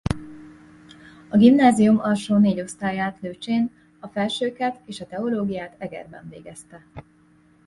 A 1.29 1.37
gimnázium 1.37 1.99
alsó 1.99 2.37
négy 2.37 2.61
osztályát 2.61 3.19
Lőcsén 3.19 3.71
a 3.99 4.07
felsőket 4.07 4.79
és 4.85 5.01
a 5.01 5.05
teológiát 5.07 5.75
Egerben 5.77 6.27
végezte. 6.29 6.85